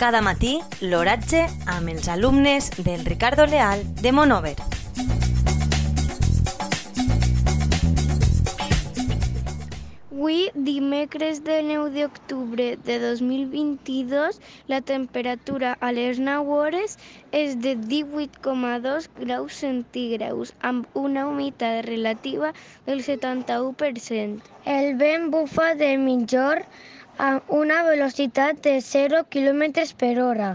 Cada 0.00 0.22
matí 0.24 0.54
l'oratge 0.80 1.42
amb 1.68 1.90
els 1.92 2.06
alumnes 2.08 2.70
del 2.80 3.04
Ricardo 3.04 3.44
Leal 3.44 3.82
de 4.00 4.12
Monover. 4.16 4.56
Avui, 10.30 10.50
dimecres 10.54 11.42
de 11.44 11.58
9 11.66 11.90
d'octubre 11.96 12.78
de 12.86 12.96
2022, 13.02 14.38
la 14.68 14.80
temperatura 14.80 15.72
a 15.80 15.90
les 15.92 16.20
9 16.22 16.48
hores 16.56 16.96
és 17.32 17.56
de 17.60 17.72
18,2 17.76 19.08
graus 19.18 19.58
centígraus, 19.64 20.54
amb 20.60 20.86
una 20.94 21.26
humitat 21.26 21.84
relativa 21.88 22.52
del 22.86 23.02
71%. 23.02 24.40
El 24.64 24.94
vent 25.02 25.28
bufa 25.34 25.74
de 25.74 25.96
mitjor 25.98 26.64
a 27.26 27.30
una 27.60 27.82
velocitat 27.86 28.62
de 28.66 28.74
0 28.88 29.22
km 29.34 29.64
per 30.02 30.12
hora. 30.26 30.50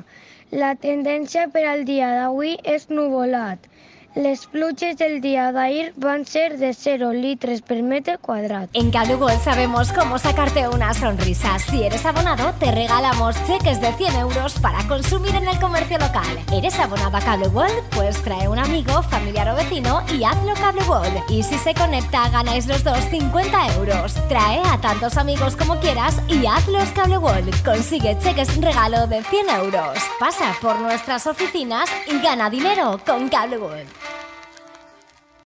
La 0.63 0.71
tendència 0.87 1.45
per 1.55 1.63
al 1.71 1.83
dia 1.89 2.09
d'avui 2.17 2.53
és 2.75 2.89
nuvolat. 2.97 3.69
Les 4.15 4.45
pluges 4.47 4.95
del 4.95 5.19
día 5.19 5.51
de 5.51 5.59
ayer 5.59 5.93
van 5.97 6.21
a 6.21 6.23
ser 6.23 6.57
de 6.57 6.73
0 6.73 7.11
litros 7.11 7.61
por 7.61 7.83
metro 7.83 8.17
cuadrado. 8.17 8.69
En 8.71 8.89
Cable 8.89 9.17
sabemos 9.43 9.91
cómo 9.91 10.17
sacarte 10.17 10.69
una 10.69 10.93
sonrisa. 10.93 11.59
Si 11.59 11.83
eres 11.83 12.05
abonado, 12.05 12.53
te 12.57 12.71
regalamos 12.71 13.35
cheques 13.45 13.81
de 13.81 13.91
100 13.91 14.15
euros 14.15 14.53
para 14.61 14.87
consumir 14.87 15.35
en 15.35 15.49
el 15.49 15.59
comercio 15.59 15.97
local. 15.97 16.39
¿Eres 16.53 16.79
abonado 16.79 17.17
a 17.17 17.19
Cable 17.19 17.49
Pues 17.93 18.23
trae 18.23 18.47
un 18.47 18.57
amigo, 18.57 19.03
familiar 19.03 19.49
o 19.49 19.55
vecino 19.57 20.01
y 20.17 20.23
hazlo 20.23 20.53
Cable 20.53 21.21
Y 21.27 21.43
si 21.43 21.57
se 21.57 21.73
conecta, 21.73 22.29
ganáis 22.29 22.67
los 22.67 22.85
dos 22.85 22.99
50 23.11 23.75
euros. 23.75 24.13
Trae 24.29 24.61
a 24.65 24.79
tantos 24.79 25.17
amigos 25.17 25.57
como 25.57 25.77
quieras 25.81 26.21
y 26.29 26.45
hazlos 26.45 26.87
Cable 26.91 27.51
Consigue 27.65 28.17
cheques 28.19 28.55
regalo 28.61 29.07
de 29.07 29.21
100 29.23 29.49
euros. 29.49 29.97
Pasa 30.21 30.55
por 30.61 30.79
nuestras 30.79 31.27
oficinas 31.27 31.89
y 32.07 32.21
gana 32.21 32.49
dinero 32.49 32.97
con 33.05 33.27
Cable 33.27 33.57